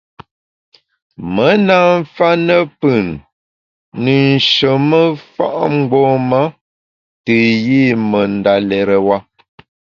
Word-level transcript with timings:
Me 1.33 1.47
na 1.67 1.77
mfa 1.99 2.29
ne 2.47 2.57
pùn 2.79 3.05
ne 4.03 4.13
nsheme 4.33 5.01
fa’ 5.33 5.45
mgbom-a 5.75 6.43
te 7.23 7.35
yi 7.63 7.81
me 8.09 8.19
ndalérewa. 8.35 9.17